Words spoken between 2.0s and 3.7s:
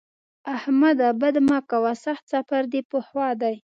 سخت سفر دې په خوا دی.